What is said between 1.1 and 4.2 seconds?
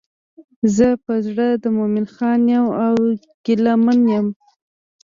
زړه د مومن خان یم او ګیله منه